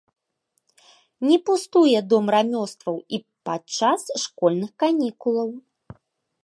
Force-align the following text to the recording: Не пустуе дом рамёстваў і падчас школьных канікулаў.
Не 1.31 1.37
пустуе 1.49 1.99
дом 2.13 2.25
рамёстваў 2.37 2.97
і 3.17 3.21
падчас 3.49 4.01
школьных 4.25 4.71
канікулаў. 4.85 5.49